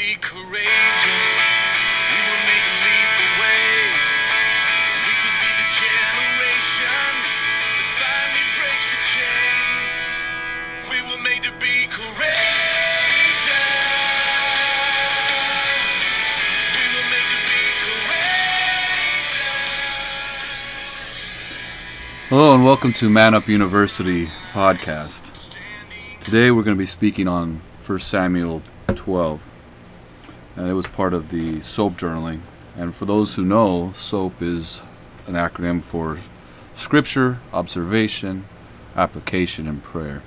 [0.00, 1.30] be courageous.
[2.08, 3.68] We were made to lead the way.
[5.04, 7.12] We could be the generation
[7.76, 10.24] that finally breaks the chains.
[10.88, 12.16] We were made to be courageous.
[16.72, 19.20] We were made to be courageous.
[22.30, 25.58] Hello and welcome to Man Up University podcast.
[26.20, 29.49] Today we're going to be speaking on 1 Samuel 12.
[30.60, 32.40] And it was part of the SOAP journaling.
[32.76, 34.82] And for those who know, SOAP is
[35.26, 36.18] an acronym for
[36.74, 38.44] Scripture, Observation,
[38.94, 40.22] Application, and Prayer.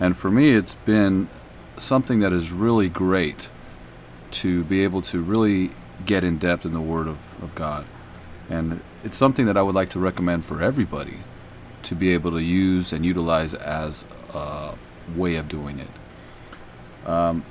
[0.00, 1.28] And for me, it's been
[1.76, 3.50] something that is really great
[4.32, 5.70] to be able to really
[6.04, 7.86] get in depth in the Word of, of God.
[8.50, 11.18] And it's something that I would like to recommend for everybody
[11.84, 14.74] to be able to use and utilize as a
[15.14, 17.08] way of doing it.
[17.08, 17.44] Um,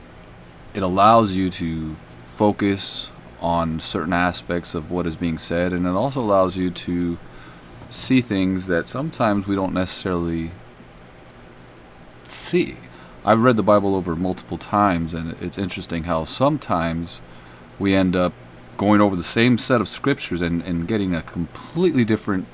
[0.74, 1.96] it allows you to
[2.42, 7.16] focus on certain aspects of what is being said, and it also allows you to
[7.88, 10.50] see things that sometimes we don't necessarily
[12.26, 12.78] see.
[13.24, 17.22] I've read the Bible over multiple times, and it's interesting how sometimes
[17.78, 18.34] we end up
[18.76, 22.48] going over the same set of scriptures and, and getting a completely different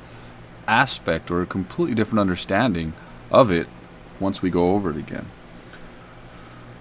[0.67, 2.93] aspect or a completely different understanding
[3.31, 3.69] of it
[4.19, 5.27] once we go over it again.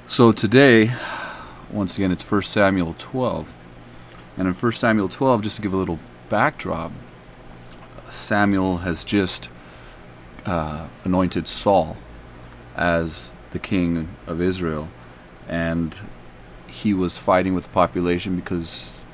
[0.08, 0.90] So today,
[1.70, 3.56] once again, it's 1 Samuel 12.
[4.36, 6.92] And in 1 Samuel 12, just to give a little backdrop,
[8.08, 9.50] Samuel has just
[10.44, 11.96] uh, anointed Saul
[12.76, 14.88] as the king of Israel.
[15.48, 15.98] And
[16.66, 19.06] he was fighting with the population because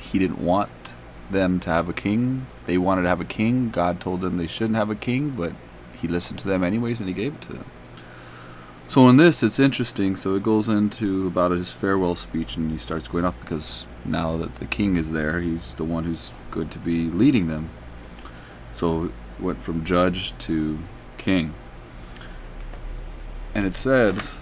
[0.00, 0.70] he didn't want
[1.30, 2.46] them to have a king.
[2.66, 3.70] They wanted to have a king.
[3.70, 5.52] God told them they shouldn't have a king, but
[6.00, 7.64] he listened to them anyways and he gave it to them.
[8.88, 10.14] So in this, it's interesting.
[10.16, 14.36] So it goes into about his farewell speech, and he starts going off because now
[14.36, 17.70] that the king is there, he's the one who's good to be leading them.
[18.72, 20.78] So went from judge to
[21.18, 21.54] king.
[23.54, 24.38] And it says,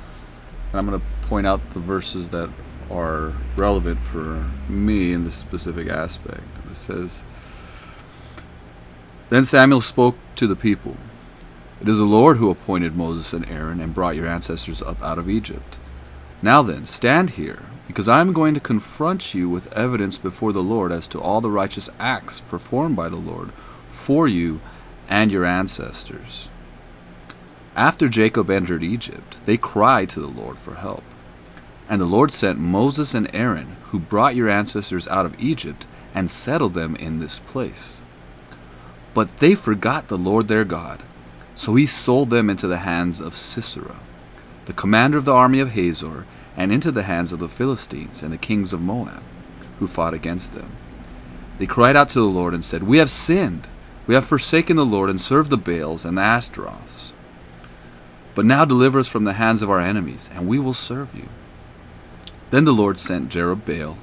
[0.71, 2.51] and I'm going to point out the verses that
[2.91, 6.43] are relevant for me in this specific aspect.
[6.71, 7.23] It says,
[9.31, 10.97] Then Samuel spoke to the people.
[11.81, 15.19] It is the Lord who appointed Moses and Aaron and brought your ancestors up out
[15.19, 15.77] of Egypt.
[16.41, 20.63] Now then, stand here, because I am going to confront you with evidence before the
[20.63, 23.51] Lord as to all the righteous acts performed by the Lord
[23.89, 24.61] for you
[25.09, 26.49] and your ancestors.
[27.77, 31.03] After Jacob entered Egypt, they cried to the Lord for help.
[31.89, 36.31] And the Lord sent Moses and Aaron, who brought your ancestors out of Egypt and
[36.31, 38.01] settled them in this place.
[39.13, 41.03] But they forgot the Lord their God
[41.55, 43.97] so he sold them into the hands of Sisera,
[44.67, 46.27] the commander of the army of Hazor,
[46.57, 49.23] and into the hands of the Philistines and the kings of Moab,
[49.79, 50.73] who fought against them.
[51.59, 53.69] They cried out to the Lord and said, We have sinned.
[54.07, 57.13] We have forsaken the Lord and served the Baals and the Ashtaroths.
[58.35, 61.29] But now deliver us from the hands of our enemies, and we will serve you.
[62.51, 63.97] Then the Lord sent Jerubbaal,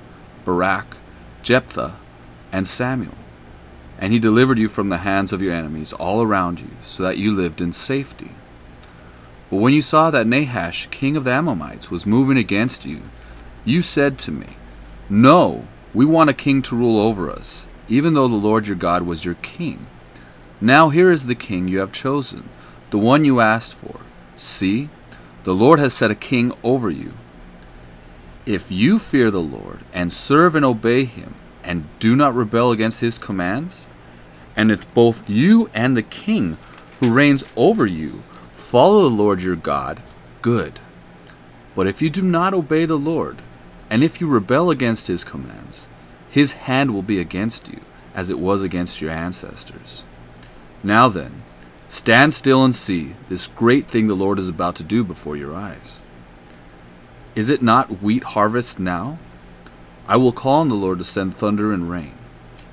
[0.45, 0.97] Barak,
[1.43, 1.97] Jephthah,
[2.51, 3.15] and Samuel
[4.01, 7.19] and he delivered you from the hands of your enemies all around you, so that
[7.19, 8.31] you lived in safety.
[9.51, 13.03] But when you saw that Nahash, king of the Ammonites, was moving against you,
[13.63, 14.57] you said to me,
[15.07, 19.03] No, we want a king to rule over us, even though the Lord your God
[19.03, 19.85] was your king.
[20.59, 22.49] Now here is the king you have chosen,
[22.89, 23.99] the one you asked for.
[24.35, 24.89] See,
[25.43, 27.13] the Lord has set a king over you.
[28.47, 33.01] If you fear the Lord and serve and obey him, and do not rebel against
[33.01, 33.89] his commands,
[34.55, 36.57] and if both you and the king
[36.99, 38.23] who reigns over you
[38.53, 40.01] follow the Lord your God,
[40.41, 40.79] good.
[41.75, 43.41] But if you do not obey the Lord,
[43.89, 45.87] and if you rebel against his commands,
[46.29, 47.81] his hand will be against you,
[48.15, 50.03] as it was against your ancestors.
[50.83, 51.43] Now then,
[51.87, 55.53] stand still and see this great thing the Lord is about to do before your
[55.53, 56.01] eyes.
[57.35, 59.19] Is it not wheat harvest now?
[60.11, 62.15] I will call on the Lord to send thunder and rain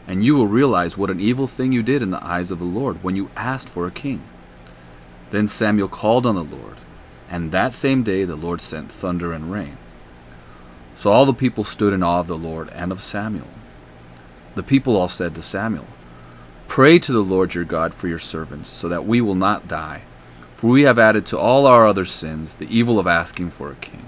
[0.08, 2.64] and you will realize what an evil thing you did in the eyes of the
[2.64, 4.23] Lord when you asked for a king.
[5.31, 6.79] Then Samuel called on the Lord,
[7.29, 9.76] and that same day the Lord sent thunder and rain.
[10.96, 13.49] So all the people stood in awe of the Lord and of Samuel.
[14.55, 15.87] The people all said to Samuel,
[16.69, 20.05] Pray to the Lord your God for your servants, so that we will not die,
[20.56, 23.76] for we have added to all our other sins the evil of asking for a
[23.76, 24.06] king.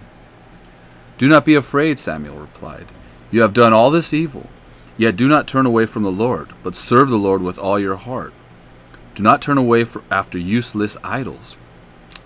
[1.18, 2.86] Do not be afraid, Samuel replied.
[3.30, 4.48] You have done all this evil
[5.00, 7.96] Yet do not turn away from the Lord, but serve the Lord with all your
[7.96, 8.34] heart.
[9.14, 11.56] Do not turn away after useless idols.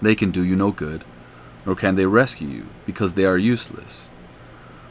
[0.02, 1.04] They can do you no good,
[1.64, 4.10] nor can they rescue you, because they are useless.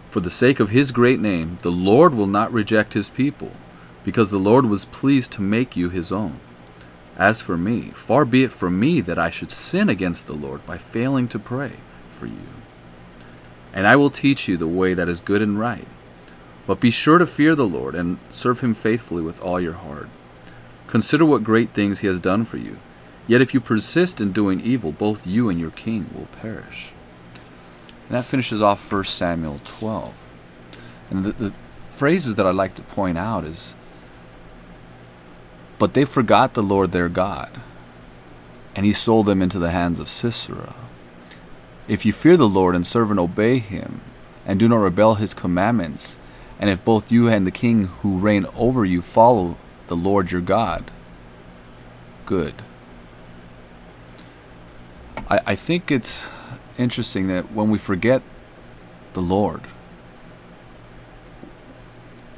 [0.09, 3.51] For the sake of his great name, the Lord will not reject his people,
[4.05, 6.39] because the Lord was pleased to make you his own.
[7.17, 10.65] As for me, far be it from me that I should sin against the Lord
[10.65, 11.73] by failing to pray
[12.09, 12.47] for you.
[13.73, 15.85] And I will teach you the way that is good and right.
[16.65, 20.07] But be sure to fear the Lord and serve him faithfully with all your heart.
[20.87, 22.77] Consider what great things he has done for you.
[23.27, 26.91] Yet if you persist in doing evil, both you and your king will perish.
[28.07, 30.29] And that finishes off 1 Samuel 12.
[31.09, 31.53] And the, the
[31.89, 33.75] phrases that I'd like to point out is
[35.79, 37.61] But they forgot the Lord their God,
[38.75, 40.75] and he sold them into the hands of Sisera.
[41.87, 44.01] If you fear the Lord and serve and obey him,
[44.45, 46.17] and do not rebel his commandments,
[46.63, 49.57] and if both you and the king who reign over you follow
[49.87, 50.91] the Lord your God,
[52.25, 52.53] good.
[55.29, 56.25] I, I think it's
[56.77, 58.21] interesting that when we forget
[59.11, 59.63] the Lord,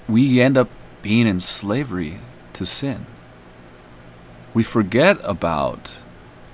[0.10, 0.70] we end up
[1.04, 2.18] being in slavery
[2.54, 3.06] to sin.
[4.56, 6.00] We forget about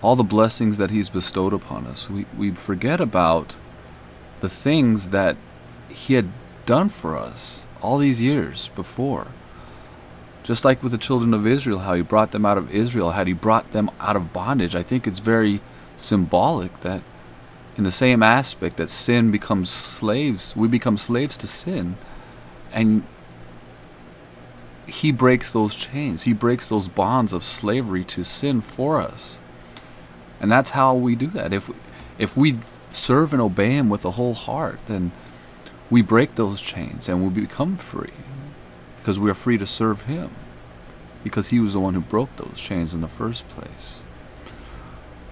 [0.02, 2.10] all the blessings that He's bestowed upon us.
[2.10, 3.56] We, we forget about
[4.42, 5.38] the things that
[5.88, 6.34] He had
[6.66, 9.28] done for us all these years before.
[10.44, 13.26] Just like with the children of Israel, how He brought them out of Israel, how
[13.26, 14.76] He brought them out of bondage.
[14.76, 15.62] I think it's very
[15.96, 17.04] symbolic that
[17.78, 21.98] in the same aspect that sin becomes slaves, we become slaves to sin.
[22.72, 23.04] And
[24.88, 26.24] he breaks those chains.
[26.24, 29.40] He breaks those bonds of slavery to sin for us.
[30.40, 31.54] And that's how we do that.
[31.54, 31.70] If
[32.18, 32.60] if we
[32.90, 35.12] serve and obey him with a whole heart, then
[35.92, 38.14] we break those chains and we become free
[38.98, 40.32] because we are free to serve him
[41.24, 44.02] because he was the one who broke those chains in the first place.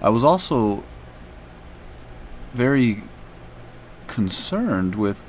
[0.02, 0.84] I was also
[2.52, 3.02] very
[4.06, 5.24] concerned with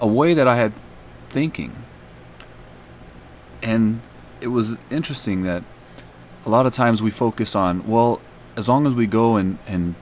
[0.00, 0.72] a way that I had
[1.28, 1.84] thinking.
[3.62, 4.00] And
[4.40, 5.64] it was interesting that
[6.46, 8.22] a lot of times we focus on, well,
[8.56, 9.94] as long as we go and, and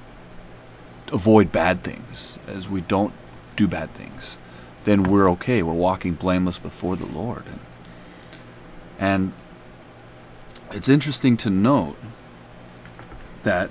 [1.12, 3.14] avoid bad things, as we don't
[3.56, 4.38] do bad things,
[4.88, 5.62] then we're okay.
[5.62, 7.44] We're walking blameless before the Lord.
[7.46, 7.60] And,
[8.98, 9.32] and
[10.70, 11.96] it's interesting to note
[13.42, 13.70] that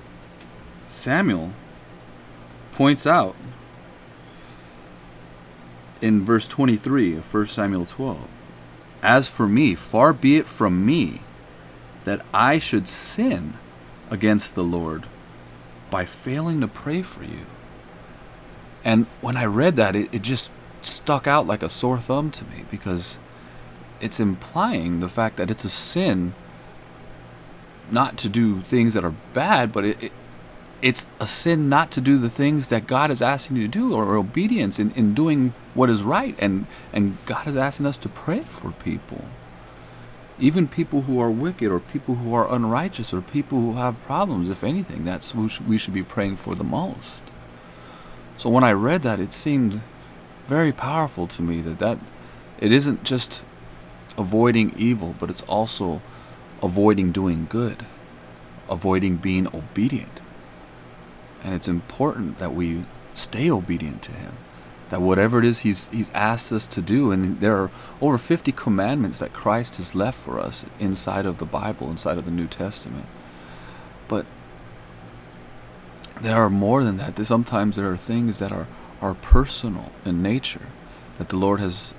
[0.87, 1.53] Samuel
[2.71, 3.35] points out
[6.01, 8.27] in verse 23 of 1 Samuel 12
[9.01, 11.21] As for me, far be it from me
[12.03, 13.55] that I should sin
[14.11, 15.07] against the Lord
[15.89, 17.47] by failing to pray for you.
[18.83, 20.51] And when I read that, it, it just
[20.87, 23.19] stuck out like a sore thumb to me because
[23.99, 26.33] it's implying the fact that it's a sin
[27.89, 30.11] not to do things that are bad, but it, it
[30.81, 33.95] it's a sin not to do the things that God is asking you to do
[33.95, 36.35] or obedience in, in doing what is right.
[36.37, 39.25] And, and God is asking us to pray for people.
[40.39, 44.49] Even people who are wicked or people who are unrighteous or people who have problems,
[44.51, 47.23] if anything, that's who we should be praying for the most.
[48.35, 49.81] So when I read that, it seemed
[50.47, 51.99] very powerful to me that, that
[52.59, 53.43] it isn't just
[54.17, 56.01] avoiding evil, but it's also
[56.63, 57.85] avoiding doing good,
[58.69, 60.21] avoiding being obedient.
[61.43, 64.33] And it's important that we stay obedient to Him.
[64.89, 67.69] That whatever it is He's, he's asked us to do, and there are
[68.01, 72.25] over 50 commandments that Christ has left for us inside of the Bible, inside of
[72.25, 73.05] the New Testament.
[74.07, 74.25] But
[76.21, 77.23] there are more than that.
[77.25, 78.67] Sometimes there are things that are,
[79.01, 80.67] are personal in nature
[81.17, 81.93] that the Lord has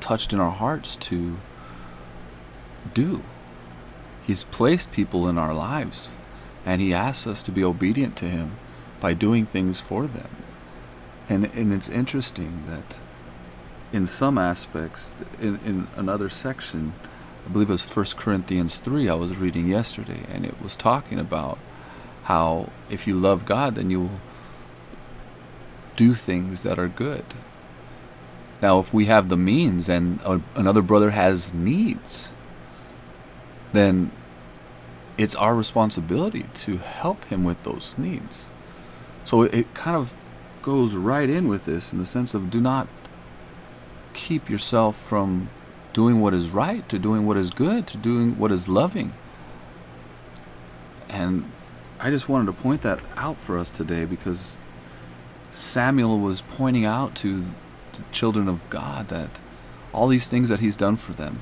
[0.00, 1.36] touched in our hearts to
[2.94, 3.22] do.
[4.26, 6.10] He's placed people in our lives,
[6.64, 8.56] and He asks us to be obedient to Him
[9.00, 10.28] by doing things for them.
[11.28, 13.00] And, and it's interesting that
[13.92, 16.92] in some aspects, in, in another section,
[17.46, 21.18] I believe it was 1 Corinthians 3, I was reading yesterday, and it was talking
[21.18, 21.58] about
[22.24, 24.20] how if you love God, then you will
[25.96, 27.24] do things that are good.
[28.62, 32.32] Now, if we have the means and a, another brother has needs,
[33.72, 34.10] then
[35.18, 38.50] it's our responsibility to help him with those needs.
[39.24, 40.14] So it kind of
[40.62, 42.88] goes right in with this in the sense of do not
[44.12, 45.50] keep yourself from
[45.92, 49.12] doing what is right, to doing what is good, to doing what is loving.
[51.08, 51.50] And
[51.98, 54.58] I just wanted to point that out for us today because
[55.50, 57.44] Samuel was pointing out to
[57.92, 59.30] the children of God that
[59.92, 61.40] all these things that he's done for them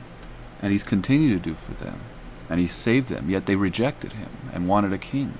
[0.63, 2.01] and he's continued to do for them
[2.49, 5.37] and he saved them, yet they rejected him and wanted a king.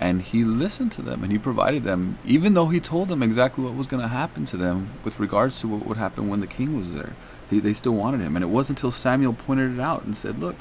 [0.00, 3.64] And he listened to them and he provided them, even though he told them exactly
[3.64, 6.46] what was going to happen to them with regards to what would happen when the
[6.46, 7.14] king was there.
[7.48, 8.36] He, they still wanted him.
[8.36, 10.56] And it wasn't until Samuel pointed it out and said, Look,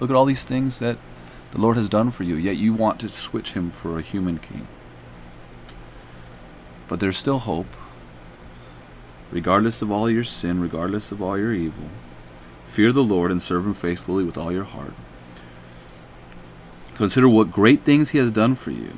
[0.00, 0.96] look at all these things that
[1.52, 4.38] the Lord has done for you, yet you want to switch him for a human
[4.38, 4.66] king.
[6.88, 7.66] But there's still hope.
[9.30, 11.90] Regardless of all your sin, regardless of all your evil,
[12.64, 14.94] fear the Lord and serve him faithfully with all your heart.
[16.94, 18.92] Consider what great things he has done for you.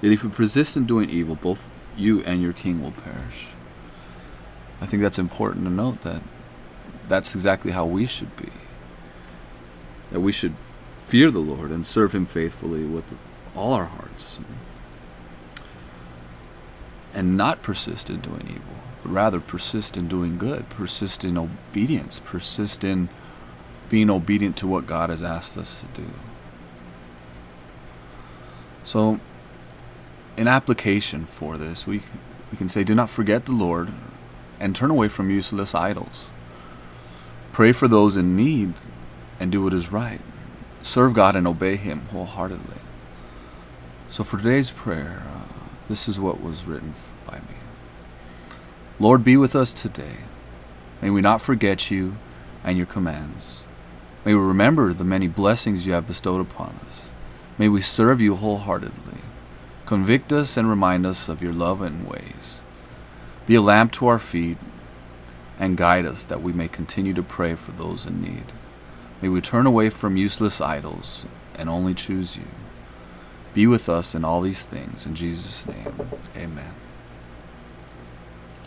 [0.00, 3.48] Yet if you persist in doing evil, both you and your king will perish.
[4.80, 6.22] I think that's important to note that
[7.08, 8.48] that's exactly how we should be.
[10.10, 10.54] That we should
[11.04, 13.16] fear the Lord and serve him faithfully with
[13.54, 14.38] all our hearts.
[17.14, 22.20] And not persist in doing evil, but rather persist in doing good, persist in obedience,
[22.20, 23.08] persist in
[23.90, 26.08] being obedient to what God has asked us to do.
[28.84, 29.20] So,
[30.36, 32.02] in application for this, we,
[32.50, 33.92] we can say, Do not forget the Lord
[34.58, 36.30] and turn away from useless idols.
[37.52, 38.74] Pray for those in need
[39.38, 40.20] and do what is right.
[40.82, 42.78] Serve God and obey Him wholeheartedly.
[44.08, 46.94] So, for today's prayer, uh, this is what was written
[47.26, 47.56] by me.
[49.00, 50.18] Lord, be with us today.
[51.00, 52.16] May we not forget you
[52.62, 53.64] and your commands.
[54.24, 57.10] May we remember the many blessings you have bestowed upon us.
[57.58, 59.18] May we serve you wholeheartedly.
[59.86, 62.60] Convict us and remind us of your love and ways.
[63.46, 64.58] Be a lamp to our feet
[65.58, 68.44] and guide us that we may continue to pray for those in need.
[69.20, 72.44] May we turn away from useless idols and only choose you.
[73.54, 75.06] Be with us in all these things.
[75.06, 76.81] In Jesus' name, amen.